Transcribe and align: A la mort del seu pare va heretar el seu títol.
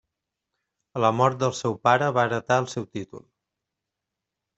A 0.99 1.03
la 1.03 1.11
mort 1.17 1.37
del 1.43 1.53
seu 1.57 1.75
pare 1.87 2.07
va 2.15 2.23
heretar 2.29 2.57
el 2.63 2.69
seu 2.75 2.87
títol. 2.99 3.23